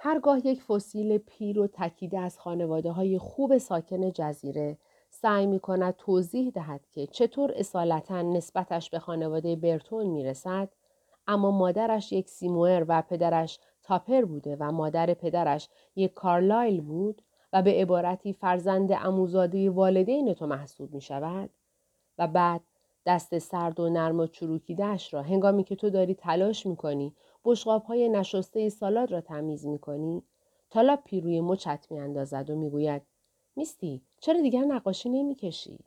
هرگاه 0.00 0.46
یک 0.46 0.62
فسیل 0.62 1.18
پیر 1.18 1.60
و 1.60 1.66
تکیده 1.66 2.18
از 2.18 2.38
خانواده 2.38 2.90
های 2.90 3.18
خوب 3.18 3.58
ساکن 3.58 4.12
جزیره 4.12 4.78
سعی 5.10 5.46
می 5.46 5.60
کند 5.60 5.96
توضیح 5.96 6.50
دهد 6.50 6.80
که 6.90 7.06
چطور 7.06 7.52
اصالتا 7.56 8.22
نسبتش 8.22 8.90
به 8.90 8.98
خانواده 8.98 9.56
برتون 9.56 10.06
می 10.06 10.24
رسد 10.24 10.68
اما 11.26 11.50
مادرش 11.50 12.12
یک 12.12 12.28
سیموئر 12.28 12.84
و 12.88 13.02
پدرش 13.02 13.58
تاپر 13.82 14.24
بوده 14.24 14.56
و 14.60 14.72
مادر 14.72 15.14
پدرش 15.14 15.68
یک 15.96 16.14
کارلایل 16.14 16.80
بود 16.80 17.22
و 17.52 17.62
به 17.62 17.70
عبارتی 17.70 18.32
فرزند 18.32 18.92
اموزاده 18.92 19.70
والدین 19.70 20.34
تو 20.34 20.46
محسوب 20.46 20.94
می 20.94 21.00
شود 21.00 21.50
و 22.18 22.26
بعد 22.26 22.60
دست 23.06 23.38
سرد 23.38 23.80
و 23.80 23.88
نرم 23.88 24.20
و 24.20 24.26
چروکیدهش 24.26 25.14
را 25.14 25.22
هنگامی 25.22 25.64
که 25.64 25.76
تو 25.76 25.90
داری 25.90 26.14
تلاش 26.14 26.66
می 26.66 26.76
کنی 26.76 27.14
بشقاب 27.44 27.84
های 27.84 28.08
نشسته 28.08 28.68
سالاد 28.68 29.12
را 29.12 29.20
تمیز 29.20 29.66
می 29.66 29.78
کنی 29.78 30.22
تالا 30.70 30.96
پیروی 30.96 31.40
مچت 31.40 31.86
می 31.90 32.00
اندازد 32.00 32.50
و 32.50 32.56
می 32.56 32.70
گوید 32.70 33.02
میستی 33.56 34.02
چرا 34.20 34.40
دیگر 34.40 34.64
نقاشی 34.64 35.08
نمی‌کشی؟ 35.08 35.78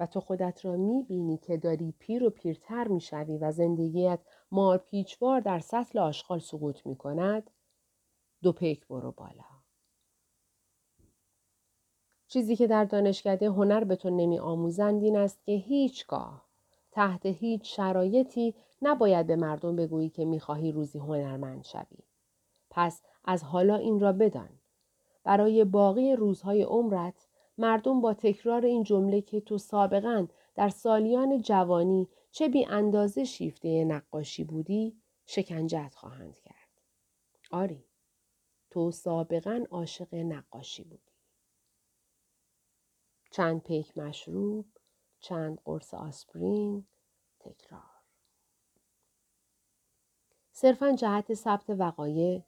و 0.00 0.06
تو 0.06 0.20
خودت 0.20 0.64
را 0.64 0.76
می‌بینی 0.76 1.36
که 1.38 1.56
داری 1.56 1.94
پیر 1.98 2.24
و 2.24 2.30
پیرتر 2.30 2.88
می‌شوی 2.88 3.38
و 3.38 3.52
زندگیت 3.52 4.20
مار 4.52 4.78
پیچوار 4.78 5.40
در 5.40 5.58
سطل 5.58 5.98
آشغال 5.98 6.38
سقوط 6.38 6.86
می‌کند؟ 6.86 7.50
دو 8.42 8.52
پیک 8.52 8.86
برو 8.86 9.12
بالا. 9.12 9.44
چیزی 12.28 12.56
که 12.56 12.66
در 12.66 12.84
دانشکده 12.84 13.46
هنر 13.46 13.84
به 13.84 13.96
تو 13.96 14.10
نمی 14.10 14.38
آموزند 14.38 15.02
این 15.02 15.16
است 15.16 15.44
که 15.44 15.52
هیچگاه 15.52 16.44
تحت 16.92 17.26
هیچ 17.26 17.76
شرایطی 17.76 18.54
نباید 18.82 19.26
به 19.26 19.36
مردم 19.36 19.76
بگویی 19.76 20.08
که 20.10 20.24
می‌خواهی 20.24 20.72
روزی 20.72 20.98
هنرمند 20.98 21.64
شوی. 21.64 21.98
پس 22.70 23.02
از 23.24 23.44
حالا 23.44 23.76
این 23.76 24.00
را 24.00 24.12
بدان. 24.12 24.60
برای 25.24 25.64
باقی 25.64 26.16
روزهای 26.16 26.62
عمرت 26.62 27.26
مردم 27.58 28.00
با 28.00 28.14
تکرار 28.14 28.64
این 28.66 28.82
جمله 28.82 29.20
که 29.20 29.40
تو 29.40 29.58
سابقا 29.58 30.26
در 30.54 30.68
سالیان 30.68 31.42
جوانی 31.42 32.08
چه 32.30 32.48
بی 32.48 32.64
اندازه 32.64 33.24
شیفته 33.24 33.84
نقاشی 33.84 34.44
بودی 34.44 35.00
شکنجت 35.26 35.94
خواهند 35.94 36.38
کرد. 36.38 36.82
آری 37.50 37.84
تو 38.70 38.90
سابقا 38.90 39.64
عاشق 39.70 40.14
نقاشی 40.14 40.84
بودی. 40.84 41.12
چند 43.30 43.62
پیک 43.62 43.98
مشروب، 43.98 44.66
چند 45.20 45.60
قرص 45.64 45.94
آسپرین، 45.94 46.86
تکرار. 47.40 47.97
صرفا 50.60 50.92
جهت 50.92 51.34
ثبت 51.34 51.70
وقایع 51.70 52.42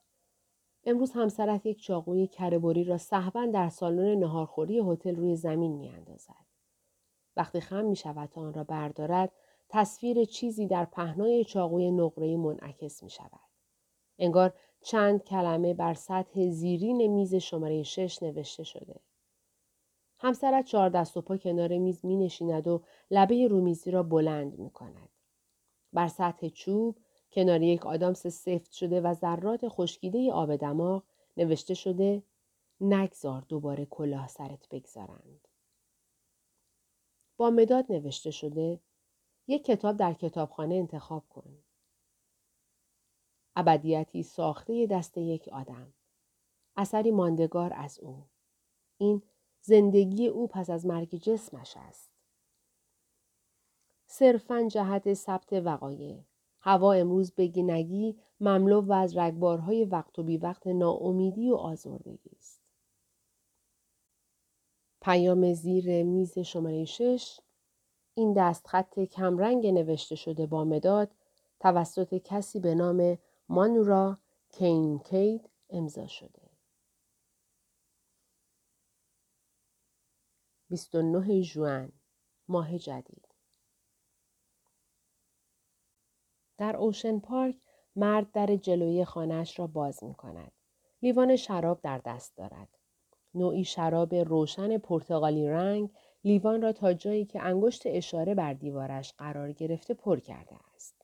امروز 0.85 1.12
همسرت 1.12 1.67
یک 1.67 1.83
چاقوی 1.83 2.26
کرهبری 2.26 2.85
را 2.85 2.99
صحبا 2.99 3.47
در 3.47 3.69
سالن 3.69 4.19
نهارخوری 4.19 4.79
هتل 4.79 5.17
روی 5.17 5.37
زمین 5.37 5.73
میاندازد 5.73 6.47
وقتی 7.37 7.61
خم 7.61 7.85
می 7.85 7.97
شود 7.97 8.29
تا 8.29 8.40
آن 8.40 8.55
را 8.55 8.64
بردارد 8.64 9.33
تصویر 9.69 10.25
چیزی 10.25 10.67
در 10.67 10.85
پهنای 10.85 11.45
چاقوی 11.45 11.90
نقره‌ای 11.90 12.37
منعکس 12.37 13.02
می 13.02 13.11
شود. 13.11 13.40
انگار 14.19 14.55
چند 14.81 15.25
کلمه 15.25 15.75
بر 15.75 15.95
سطح 15.95 16.50
زیرین 16.50 17.07
میز 17.07 17.35
شماره 17.35 17.83
شش 17.83 18.23
نوشته 18.23 18.62
شده. 18.62 19.00
همسرت 20.19 20.64
چهار 20.64 20.88
دست 20.88 21.17
و 21.17 21.21
پا 21.21 21.37
کنار 21.37 21.79
میز 21.79 22.05
می 22.05 22.17
نشیند 22.17 22.69
و 22.69 22.83
لبه 23.11 23.49
رومیزی 23.49 23.90
را 23.90 24.02
بلند 24.02 24.59
می 24.59 24.71
کند. 24.71 25.09
بر 25.93 26.09
سطح 26.09 26.49
چوب 26.49 26.97
کنار 27.33 27.63
یک 27.63 27.87
آدامس 27.87 28.27
سفت 28.27 28.73
شده 28.73 29.01
و 29.01 29.15
ذرات 29.15 29.69
خشکیده 29.69 30.33
آب 30.33 30.57
دماغ 30.57 31.03
نوشته 31.37 31.75
شده 31.75 32.23
نگذار 32.81 33.45
دوباره 33.49 33.87
کلاه 33.87 34.29
سرت 34.29 34.69
بگذارند. 34.69 35.49
با 37.37 37.51
مداد 37.51 37.93
نوشته 37.93 38.31
شده 38.31 38.81
یک 39.47 39.65
کتاب 39.65 39.97
در 39.97 40.13
کتابخانه 40.13 40.75
انتخاب 40.75 41.25
کن. 41.29 41.59
ابدیتی 43.57 44.23
ساخته 44.23 44.87
دست 44.87 45.19
یک 45.19 45.49
آدم. 45.49 45.93
اثری 46.77 47.11
ماندگار 47.11 47.73
از 47.75 47.99
او. 47.99 48.25
این 48.99 49.23
زندگی 49.63 50.27
او 50.27 50.49
پس 50.49 50.71
از 50.71 50.87
مرگ 50.87 51.15
جسمش 51.15 51.75
است. 51.77 52.11
صرفا 54.07 54.69
جهت 54.69 55.15
ثبت 55.15 55.53
وقایع 55.53 56.25
هوا 56.61 56.93
امروز 56.93 57.33
بگی 57.33 58.17
مملو 58.40 58.81
و 58.81 58.93
از 58.93 59.17
رگبارهای 59.17 59.85
وقت 59.85 60.19
و 60.19 60.23
بی 60.23 60.37
وقت 60.37 60.67
ناامیدی 60.67 61.50
و 61.50 61.55
آزردگی 61.55 62.31
است. 62.37 62.61
پیام 65.02 65.52
زیر 65.52 66.02
میز 66.02 66.38
شماره 66.38 66.85
شش 66.85 67.40
این 68.14 68.35
دستخط 68.37 69.00
کمرنگ 69.00 69.67
نوشته 69.67 70.14
شده 70.14 70.47
با 70.47 70.64
مداد 70.64 71.11
توسط 71.61 72.14
کسی 72.14 72.61
به 72.61 72.75
نام 72.75 73.19
مانورا 73.49 74.19
کینکید 74.49 75.50
امضا 75.71 76.07
شده. 76.07 76.50
29 80.71 81.43
ژوئن 81.43 81.93
ماه 82.49 82.79
جدید 82.79 83.20
در 86.61 86.76
اوشن 86.76 87.19
پارک 87.19 87.57
مرد 87.97 88.33
در 88.33 88.57
جلوی 88.57 89.05
خانهش 89.05 89.59
را 89.59 89.67
باز 89.67 90.05
می 90.05 90.14
کند. 90.14 90.52
لیوان 91.02 91.37
شراب 91.37 91.81
در 91.83 91.99
دست 91.99 92.37
دارد. 92.37 92.69
نوعی 93.35 93.64
شراب 93.64 94.14
روشن 94.14 94.79
پرتغالی 94.79 95.49
رنگ 95.49 95.90
لیوان 96.25 96.62
را 96.62 96.73
تا 96.73 96.93
جایی 96.93 97.25
که 97.25 97.43
انگشت 97.43 97.83
اشاره 97.87 98.35
بر 98.35 98.52
دیوارش 98.52 99.12
قرار 99.19 99.52
گرفته 99.52 99.95
پر 99.95 100.21
کرده 100.21 100.57
است. 100.75 100.95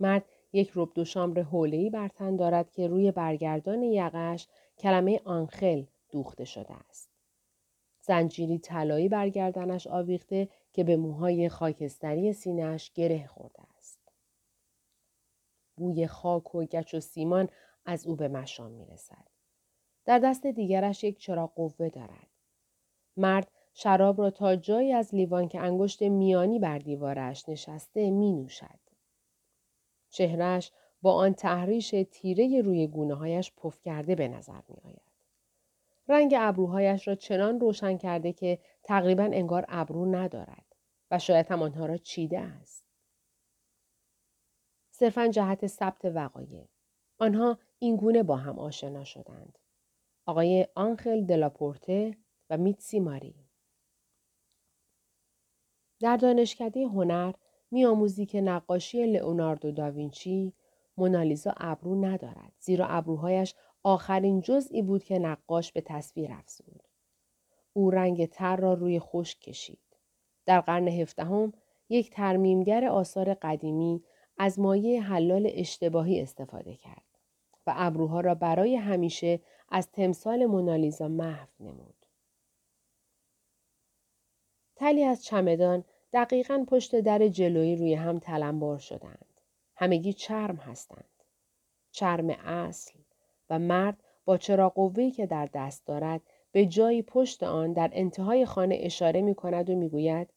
مرد 0.00 0.24
یک 0.52 0.72
رب 0.74 0.88
دو 0.94 1.04
شامر 1.04 1.40
حوله‌ای 1.40 1.90
بر 1.90 2.08
تن 2.08 2.36
دارد 2.36 2.70
که 2.70 2.86
روی 2.86 3.12
برگردان 3.12 3.82
یقش 3.82 4.48
کلمه 4.78 5.20
آنخل 5.24 5.84
دوخته 6.10 6.44
شده 6.44 6.74
است. 6.88 7.10
زنجیری 8.00 8.58
طلایی 8.58 9.08
برگردنش 9.08 9.86
آویخته 9.86 10.48
که 10.72 10.84
به 10.84 10.96
موهای 10.96 11.48
خاکستری 11.48 12.32
سینهش 12.32 12.92
گره 12.94 13.26
خورده 13.26 13.62
است. 13.62 13.77
بوی 15.78 16.06
خاک 16.06 16.54
و 16.54 16.64
گچ 16.64 16.94
و 16.94 17.00
سیمان 17.00 17.48
از 17.84 18.06
او 18.06 18.16
به 18.16 18.28
مشام 18.28 18.70
می 18.70 18.86
رسد. 18.86 19.26
در 20.04 20.18
دست 20.18 20.46
دیگرش 20.46 21.04
یک 21.04 21.18
چراغ 21.18 21.54
قوه 21.54 21.88
دارد. 21.88 22.26
مرد 23.16 23.50
شراب 23.74 24.20
را 24.20 24.30
تا 24.30 24.56
جایی 24.56 24.92
از 24.92 25.14
لیوان 25.14 25.48
که 25.48 25.60
انگشت 25.60 26.02
میانی 26.02 26.58
بر 26.58 26.78
دیوارش 26.78 27.48
نشسته 27.48 28.10
می 28.10 28.32
نوشد. 28.32 28.78
چهرش 30.10 30.72
با 31.02 31.12
آن 31.12 31.34
تحریش 31.34 31.94
تیره 32.10 32.60
روی 32.60 32.86
گونه 32.86 33.14
هایش 33.14 33.52
پف 33.56 33.80
کرده 33.82 34.14
به 34.14 34.28
نظر 34.28 34.60
می 34.68 34.76
آید. 34.84 35.02
رنگ 36.08 36.34
ابروهایش 36.38 37.08
را 37.08 37.14
چنان 37.14 37.60
روشن 37.60 37.98
کرده 37.98 38.32
که 38.32 38.58
تقریبا 38.82 39.22
انگار 39.22 39.64
ابرو 39.68 40.14
ندارد 40.14 40.64
و 41.10 41.18
شاید 41.18 41.46
هم 41.46 41.62
آنها 41.62 41.86
را 41.86 41.96
چیده 41.96 42.38
است. 42.38 42.87
صرفا 44.98 45.26
جهت 45.26 45.66
ثبت 45.66 46.04
وقایع. 46.04 46.64
آنها 47.18 47.58
این 47.78 47.96
گونه 47.96 48.22
با 48.22 48.36
هم 48.36 48.58
آشنا 48.58 49.04
شدند. 49.04 49.58
آقای 50.26 50.66
آنخل 50.74 51.24
دلاپورته 51.24 52.16
و 52.50 52.56
میتسی 52.56 53.00
ماری. 53.00 53.34
در 56.00 56.16
دانشکده 56.16 56.86
هنر 56.86 57.34
میآموزی 57.70 58.26
که 58.26 58.40
نقاشی 58.40 59.06
لئوناردو 59.06 59.72
داوینچی 59.72 60.52
مونالیزا 60.96 61.52
ابرو 61.56 62.04
ندارد 62.04 62.52
زیرا 62.58 62.86
ابروهایش 62.86 63.54
آخرین 63.82 64.40
جزئی 64.40 64.82
بود 64.82 65.04
که 65.04 65.18
نقاش 65.18 65.72
به 65.72 65.80
تصویر 65.80 66.32
افزود. 66.32 66.82
او 67.72 67.90
رنگ 67.90 68.26
تر 68.26 68.56
را 68.56 68.74
روی 68.74 69.00
خشک 69.00 69.40
کشید. 69.40 69.96
در 70.46 70.60
قرن 70.60 70.88
هفدهم 70.88 71.52
یک 71.88 72.10
ترمیمگر 72.10 72.84
آثار 72.84 73.34
قدیمی 73.34 74.04
از 74.38 74.60
مایه 74.60 75.02
حلال 75.02 75.50
اشتباهی 75.54 76.20
استفاده 76.20 76.74
کرد 76.74 77.02
و 77.66 77.72
ابروها 77.76 78.20
را 78.20 78.34
برای 78.34 78.76
همیشه 78.76 79.40
از 79.68 79.90
تمثال 79.90 80.46
مونالیزا 80.46 81.08
محو 81.08 81.48
نمود. 81.60 82.06
تلی 84.76 85.04
از 85.04 85.24
چمدان 85.24 85.84
دقیقا 86.12 86.64
پشت 86.68 87.00
در 87.00 87.28
جلویی 87.28 87.76
روی 87.76 87.94
هم 87.94 88.18
تلمبار 88.18 88.78
شدند. 88.78 89.26
همگی 89.76 90.12
چرم 90.12 90.56
هستند. 90.56 91.24
چرم 91.90 92.30
اصل 92.30 92.98
و 93.50 93.58
مرد 93.58 94.02
با 94.24 94.36
چرا 94.36 94.68
قوهی 94.68 95.10
که 95.10 95.26
در 95.26 95.48
دست 95.54 95.86
دارد 95.86 96.20
به 96.52 96.66
جایی 96.66 97.02
پشت 97.02 97.42
آن 97.42 97.72
در 97.72 97.90
انتهای 97.92 98.46
خانه 98.46 98.78
اشاره 98.80 99.22
می 99.22 99.34
کند 99.34 99.70
و 99.70 99.76
می 99.76 99.88
گوید 99.88 100.28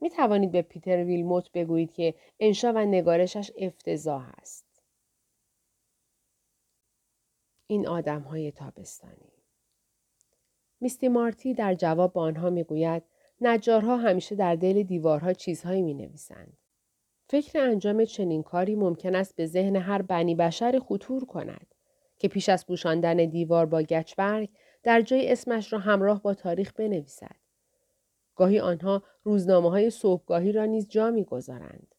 می 0.00 0.10
توانید 0.10 0.52
به 0.52 0.62
پیتر 0.62 1.04
ویلموت 1.04 1.52
بگویید 1.52 1.92
که 1.92 2.14
انشا 2.40 2.72
و 2.72 2.78
نگارشش 2.78 3.50
افتضاح 3.56 4.32
است. 4.38 4.82
این 7.66 7.88
آدم 7.88 8.20
های 8.20 8.52
تابستانی. 8.52 9.32
میستی 10.80 11.08
مارتی 11.08 11.54
در 11.54 11.74
جواب 11.74 12.12
به 12.12 12.20
آنها 12.20 12.50
می 12.50 12.64
گوید 12.64 13.02
نجارها 13.40 13.96
همیشه 13.96 14.34
در 14.34 14.56
دل 14.56 14.82
دیوارها 14.82 15.32
چیزهایی 15.32 15.82
می 15.82 15.94
نویسند. 15.94 16.56
فکر 17.28 17.58
انجام 17.58 18.04
چنین 18.04 18.42
کاری 18.42 18.74
ممکن 18.74 19.14
است 19.14 19.36
به 19.36 19.46
ذهن 19.46 19.76
هر 19.76 20.02
بنی 20.02 20.34
بشر 20.34 20.78
خطور 20.78 21.24
کند 21.24 21.74
که 22.18 22.28
پیش 22.28 22.48
از 22.48 22.66
پوشاندن 22.66 23.16
دیوار 23.16 23.66
با 23.66 23.82
گچبرگ 23.82 24.48
در 24.82 25.00
جای 25.00 25.32
اسمش 25.32 25.72
را 25.72 25.78
همراه 25.78 26.22
با 26.22 26.34
تاریخ 26.34 26.72
بنویسد. 26.72 27.36
گاهی 28.34 28.60
آنها 28.60 29.02
روزنامه 29.22 29.70
های 29.70 29.90
صبحگاهی 29.90 30.52
را 30.52 30.64
نیز 30.64 30.88
جا 30.88 31.10
می‌گذارند. 31.10 31.94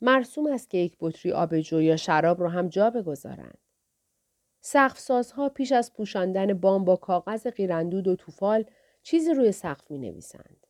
مرسوم 0.00 0.46
است 0.46 0.70
که 0.70 0.78
یک 0.78 0.96
بطری 1.00 1.32
آبجو 1.32 1.82
یا 1.82 1.96
شراب 1.96 2.40
را 2.40 2.48
هم 2.48 2.68
جا 2.68 2.90
بگذارند. 2.90 3.58
سقفسازها 4.60 5.48
پیش 5.48 5.72
از 5.72 5.92
پوشاندن 5.92 6.54
بام 6.54 6.84
با 6.84 6.96
کاغذ 6.96 7.46
قیراندود 7.46 8.08
و 8.08 8.16
توفال 8.16 8.64
چیزی 9.02 9.34
روی 9.34 9.52
سقف 9.52 9.90
می 9.90 9.98
نویسند. 9.98 10.66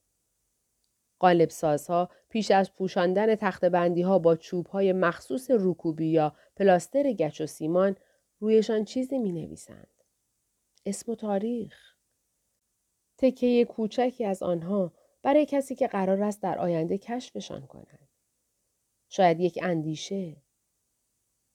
قالب 1.18 1.50
سازها 1.50 2.10
پیش 2.28 2.50
از 2.50 2.74
پوشاندن 2.74 3.34
تخت 3.34 3.64
بندی 3.64 4.02
ها 4.02 4.18
با 4.18 4.36
چوب 4.36 4.66
های 4.66 4.92
مخصوص 4.92 5.46
رکوبی 5.50 6.06
یا 6.06 6.36
پلاستر 6.56 7.12
گچ 7.12 7.40
و 7.40 7.46
سیمان 7.46 7.96
رویشان 8.40 8.84
چیزی 8.84 9.18
می 9.18 9.32
نویسند. 9.32 9.88
اسم 10.86 11.12
و 11.12 11.14
تاریخ. 11.14 11.91
تکه 13.22 13.64
کوچکی 13.64 14.24
از 14.24 14.42
آنها 14.42 14.92
برای 15.22 15.46
کسی 15.46 15.74
که 15.74 15.86
قرار 15.86 16.22
است 16.22 16.42
در 16.42 16.58
آینده 16.58 16.98
کشفشان 16.98 17.66
کند. 17.66 18.08
شاید 19.08 19.40
یک 19.40 19.58
اندیشه. 19.62 20.36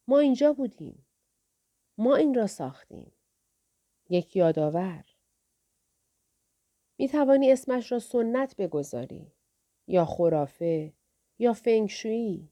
ما 0.07 0.19
اینجا 0.19 0.53
بودیم. 0.53 1.05
ما 1.97 2.15
این 2.15 2.33
را 2.33 2.47
ساختیم. 2.47 3.11
یک 4.09 4.35
یادآور. 4.35 5.05
می 6.97 7.07
توانی 7.07 7.51
اسمش 7.51 7.91
را 7.91 7.99
سنت 7.99 8.55
بگذاری 8.55 9.31
یا 9.87 10.05
خرافه 10.05 10.93
یا 11.39 11.53
فنگشویی. 11.53 12.51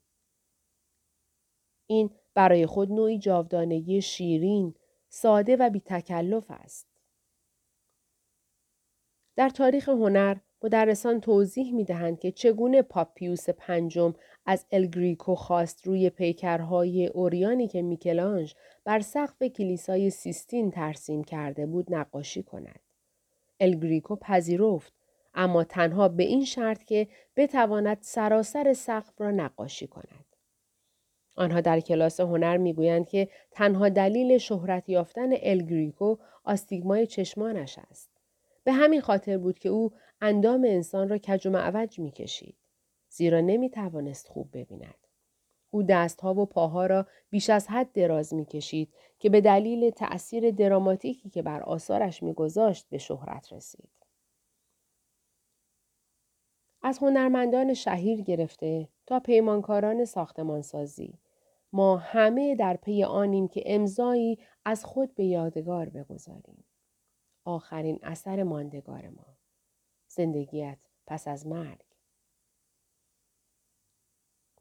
این 1.88 2.10
برای 2.34 2.65
خود 2.65 2.91
نوعی 2.91 3.19
جاودانگی 3.19 4.01
شیرین، 4.01 4.75
ساده 5.10 5.56
و 5.56 5.69
بی 5.69 5.80
تکلف 5.80 6.45
است. 6.49 6.95
در 9.36 9.50
تاریخ 9.50 9.89
هنر 9.89 10.38
مدرسان 10.63 11.21
توضیح 11.21 11.74
می 11.74 11.84
دهند 11.84 12.19
که 12.19 12.32
چگونه 12.32 12.82
پاپیوس 12.82 13.50
پنجم 13.50 14.13
از 14.45 14.65
الگریکو 14.71 15.36
خواست 15.36 15.88
روی 15.88 16.10
پیکرهای 16.10 17.08
اوریانی 17.08 17.67
که 17.67 17.82
میکلانج 17.82 18.56
بر 18.84 19.00
سقف 19.00 19.43
کلیسای 19.43 20.10
سیستین 20.10 20.71
ترسیم 20.71 21.24
کرده 21.24 21.65
بود 21.65 21.93
نقاشی 21.93 22.43
کند. 22.43 22.80
الگریکو 23.60 24.15
پذیرفت 24.15 24.93
اما 25.34 25.63
تنها 25.63 26.08
به 26.08 26.24
این 26.24 26.45
شرط 26.45 26.84
که 26.84 27.08
بتواند 27.36 27.98
سراسر 28.02 28.74
سقف 28.74 29.21
را 29.21 29.32
نقاشی 29.32 29.88
کند. 29.88 30.26
آنها 31.36 31.62
در 31.62 31.80
کلاس 31.80 32.19
هنر 32.19 32.58
می‌گویند 32.58 33.10
که 33.10 33.30
تنها 33.52 33.89
دلیل 33.89 34.38
شهرت 34.38 34.89
یافتن 34.89 35.30
الگریکو 35.41 36.15
آستیگمای 36.43 37.08
چشمانش 37.08 37.80
است. 37.91 38.14
به 38.65 38.73
همین 38.73 39.01
خاطر 39.01 39.38
بود 39.38 39.60
که 39.60 39.69
او 39.69 39.91
اندام 40.21 40.63
انسان 40.63 41.10
را 41.10 41.17
کج 41.17 41.47
و 41.47 41.49
معوج 41.49 41.99
می 41.99 42.12
کشید. 42.12 42.56
زیرا 43.10 43.41
نمی 43.41 43.69
توانست 43.69 44.28
خوب 44.28 44.49
ببیند. 44.54 45.08
او 45.71 45.84
دستها 45.84 46.34
و 46.34 46.45
پاها 46.45 46.86
را 46.86 47.06
بیش 47.30 47.49
از 47.49 47.67
حد 47.67 47.91
دراز 47.91 48.34
می 48.34 48.45
کشید 48.45 48.93
که 49.19 49.30
به 49.30 49.41
دلیل 49.41 49.89
تأثیر 49.89 50.51
دراماتیکی 50.51 51.30
که 51.30 51.41
بر 51.41 51.63
آثارش 51.63 52.23
میگذاشت 52.23 52.89
به 52.89 52.97
شهرت 52.97 53.54
رسید. 53.54 53.89
از 56.82 56.97
هنرمندان 56.97 57.73
شهیر 57.73 58.21
گرفته 58.21 58.89
تا 59.06 59.19
پیمانکاران 59.19 60.06
ساختمانسازی 60.06 61.19
ما 61.73 61.97
همه 61.97 62.56
در 62.56 62.78
پی 62.78 63.04
آنیم 63.04 63.47
که 63.47 63.63
امضایی 63.65 64.39
از 64.65 64.86
خود 64.86 65.15
به 65.15 65.25
یادگار 65.25 65.89
بگذاریم. 65.89 66.64
آخرین 67.46 68.00
اثر 68.04 68.44
ماندگار 68.44 69.10
ما. 69.10 69.38
زندگیت 70.08 70.80
پس 71.08 71.28
از 71.28 71.48
مرگ. 71.48 71.82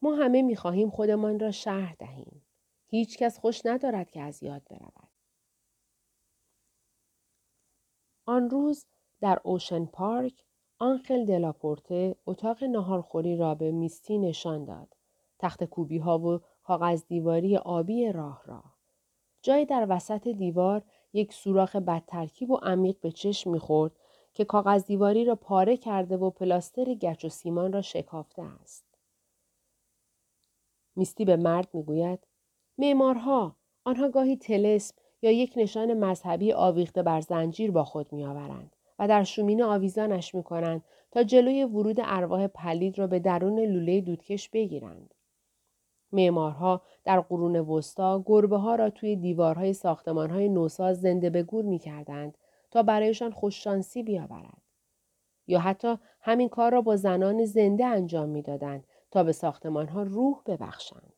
ما 0.03 0.15
همه 0.15 0.43
می 0.43 0.57
خواهیم 0.57 0.91
خودمان 0.91 1.41
را 1.41 1.51
شهر 1.51 1.95
دهیم. 1.99 2.47
هیچ 2.87 3.19
کس 3.19 3.39
خوش 3.39 3.67
ندارد 3.67 4.11
که 4.11 4.21
از 4.21 4.43
یاد 4.43 4.63
برود. 4.71 5.09
آن 8.27 8.51
روز 8.51 8.87
در 9.21 9.41
اوشن 9.45 9.85
پارک 9.85 10.45
آنخل 10.79 11.25
دلاپورته 11.25 12.17
اتاق 12.27 12.65
نهارخوری 12.65 13.37
را 13.37 13.55
به 13.55 13.71
میستی 13.73 14.19
نشان 14.19 14.65
داد. 14.65 14.97
تخت 15.39 15.65
کوبی 15.65 15.99
ها 15.99 16.19
و 16.19 16.41
کاغذ 16.63 17.05
دیواری 17.07 17.57
آبی 17.57 18.13
راه 18.13 18.43
را. 18.47 18.65
جایی 19.43 19.67
در 19.67 19.87
وسط 19.89 20.29
دیوار 20.29 20.83
یک 21.15 21.33
سوراخ 21.33 21.77
بدترکیب 21.77 22.51
و 22.51 22.57
عمیق 22.57 22.97
به 23.01 23.11
چشم 23.11 23.51
می‌خورد 23.51 23.93
که 24.35 24.45
کاغذ 24.45 24.85
دیواری 24.85 25.25
را 25.25 25.35
پاره 25.35 25.77
کرده 25.77 26.17
و 26.17 26.31
پلاستر 26.31 26.95
گچ 26.95 27.25
و 27.25 27.29
سیمان 27.29 27.73
را 27.73 27.83
شکافته 27.83 28.43
است. 28.43 28.85
میستی 30.97 31.25
به 31.25 31.37
مرد 31.37 31.69
می‌گوید 31.73 32.19
معمارها 32.79 33.57
آنها 33.85 34.09
گاهی 34.09 34.37
تلسم 34.37 34.95
یا 35.23 35.31
یک 35.31 35.53
نشان 35.57 35.95
مذهبی 35.95 36.53
آویخته 36.53 37.03
بر 37.03 37.21
زنجیر 37.21 37.71
با 37.71 37.85
خود 37.85 38.13
میآورند 38.13 38.77
و 38.99 39.09
در 39.09 39.25
شومینه 39.25 39.65
آویزانش 39.65 40.35
می‌کنند 40.35 40.85
تا 41.11 41.23
جلوی 41.23 41.65
ورود 41.65 41.97
ارواح 42.03 42.47
پلید 42.47 42.99
را 42.99 43.07
به 43.07 43.19
درون 43.19 43.61
لوله 43.61 44.01
دودکش 44.01 44.49
بگیرند. 44.49 45.15
معمارها 46.15 46.83
در 47.05 47.21
قرون 47.21 47.57
وسطا 47.57 48.23
گربه 48.27 48.57
ها 48.57 48.75
را 48.75 48.91
توی 48.91 49.17
دیوارهای 49.17 49.73
ساختمان 49.73 50.31
های 50.31 50.49
نوساز 50.49 51.01
زنده 51.01 51.31
به 51.31 51.43
گور 51.43 51.65
می 51.65 51.79
کردند 51.79 52.39
تا 52.71 52.83
برایشان 52.83 53.31
خوششانسی 53.31 54.03
بیاورد. 54.03 54.63
یا 55.47 55.61
حتی 55.61 55.99
همین 56.21 56.49
کار 56.49 56.73
را 56.73 56.81
با 56.81 56.97
زنان 56.97 57.45
زنده 57.45 57.87
انجام 57.87 58.29
می‌دادند 58.29 58.85
تا 59.11 59.25
به 59.25 59.33
ساختمان 59.33 59.89
ها 59.89 60.03
روح 60.03 60.43
ببخشند. 60.47 61.14